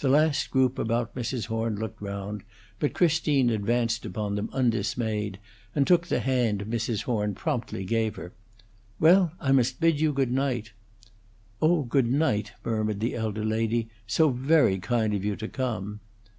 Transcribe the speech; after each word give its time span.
The 0.00 0.10
last 0.10 0.50
group 0.50 0.78
about 0.78 1.14
Mrs. 1.14 1.46
Horn 1.46 1.76
looked 1.76 2.02
round, 2.02 2.42
but 2.78 2.92
Christine 2.92 3.48
advanced 3.48 4.04
upon 4.04 4.34
them 4.34 4.50
undismayed, 4.52 5.38
and 5.74 5.86
took 5.86 6.08
the 6.08 6.20
hand 6.20 6.66
Mrs. 6.68 7.04
Horn 7.04 7.34
promptly 7.34 7.82
gave 7.86 8.16
her. 8.16 8.34
"Well, 9.00 9.32
I 9.40 9.52
must 9.52 9.80
bid 9.80 9.98
you 9.98 10.12
good 10.12 10.30
night." 10.30 10.72
"Oh, 11.62 11.84
good 11.84 12.12
night," 12.12 12.52
murmured 12.66 13.00
the 13.00 13.14
elder 13.14 13.46
lady. 13.46 13.88
"So 14.06 14.28
very 14.28 14.78
kind 14.78 15.14
of 15.14 15.24
you 15.24 15.36
to 15.36 15.48
come." 15.48 16.00